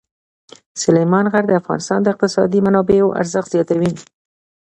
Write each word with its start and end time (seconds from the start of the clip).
سلیمان 0.83 1.25
غر 1.33 1.43
د 1.47 1.51
افغانستان 1.61 1.99
د 2.01 2.07
اقتصادي 2.13 2.59
منابعو 2.65 3.15
ارزښت 3.21 3.49
زیاتوي. 3.55 3.91